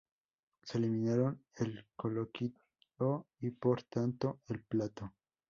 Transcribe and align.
Se 0.63 0.79
eliminaron 0.79 1.43
el 1.57 1.85
coloquio, 1.95 2.53
y 3.39 3.51
por 3.51 3.83
tanto, 3.83 4.39
el 4.47 4.63
plató. 4.63 5.13